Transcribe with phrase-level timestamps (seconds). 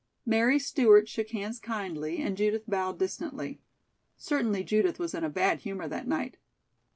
[0.25, 3.61] Mary Stewart shook hands kindly and Judith bowed distantly.
[4.17, 6.37] Certainly Judith was in a bad humor that night.